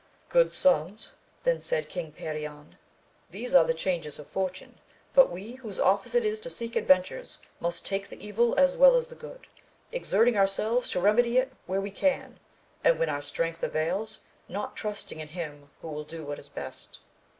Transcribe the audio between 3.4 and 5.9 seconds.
are the changes of fortune! but we, whose